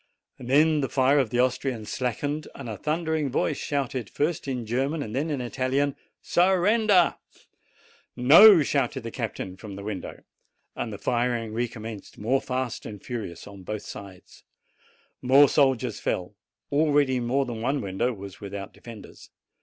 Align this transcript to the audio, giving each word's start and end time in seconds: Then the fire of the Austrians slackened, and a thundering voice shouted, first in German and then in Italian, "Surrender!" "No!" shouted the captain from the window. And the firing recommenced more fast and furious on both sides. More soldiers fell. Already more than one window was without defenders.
Then 0.39 0.81
the 0.81 0.89
fire 0.89 1.19
of 1.19 1.29
the 1.29 1.39
Austrians 1.39 1.91
slackened, 1.93 2.47
and 2.55 2.67
a 2.67 2.75
thundering 2.75 3.29
voice 3.29 3.57
shouted, 3.59 4.09
first 4.09 4.47
in 4.47 4.65
German 4.65 5.03
and 5.03 5.15
then 5.15 5.29
in 5.29 5.41
Italian, 5.41 5.95
"Surrender!" 6.23 7.17
"No!" 8.15 8.63
shouted 8.63 9.03
the 9.03 9.11
captain 9.11 9.57
from 9.57 9.75
the 9.75 9.83
window. 9.83 10.23
And 10.75 10.91
the 10.91 10.97
firing 10.97 11.53
recommenced 11.53 12.17
more 12.17 12.41
fast 12.41 12.83
and 12.87 12.99
furious 12.99 13.45
on 13.45 13.61
both 13.61 13.83
sides. 13.83 14.43
More 15.21 15.47
soldiers 15.47 15.99
fell. 15.99 16.35
Already 16.71 17.19
more 17.19 17.45
than 17.45 17.61
one 17.61 17.79
window 17.79 18.11
was 18.11 18.41
without 18.41 18.73
defenders. 18.73 19.29